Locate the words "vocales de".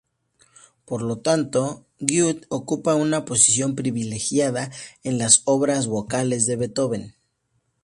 5.85-6.55